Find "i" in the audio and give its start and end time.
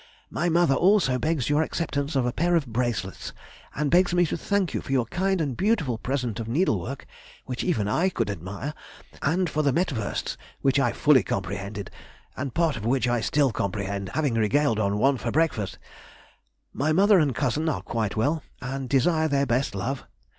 7.87-8.09, 10.79-10.91, 13.07-13.21